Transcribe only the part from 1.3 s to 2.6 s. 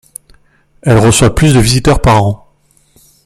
plus de visiteurs par an.